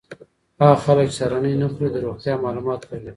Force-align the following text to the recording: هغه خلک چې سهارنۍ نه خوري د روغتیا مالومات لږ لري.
هغه 0.61 0.75
خلک 0.85 1.05
چې 1.09 1.15
سهارنۍ 1.17 1.53
نه 1.61 1.67
خوري 1.71 1.89
د 1.93 1.97
روغتیا 2.05 2.33
مالومات 2.43 2.81
لږ 2.89 3.01
لري. 3.05 3.09